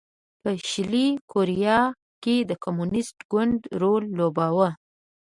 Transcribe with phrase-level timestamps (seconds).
[0.41, 1.79] په شلي کوریا
[2.23, 4.69] کې د کمونېست ګوند رول لوباوه.